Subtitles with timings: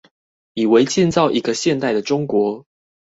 [0.55, 2.65] 以為建造一個現代的中國